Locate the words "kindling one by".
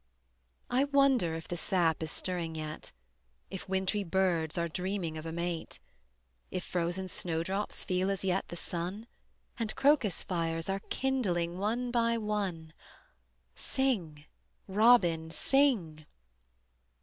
10.89-12.17